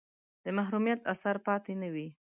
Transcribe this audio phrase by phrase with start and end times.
[0.43, 2.07] د محرومیت اثر پاتې نه وي.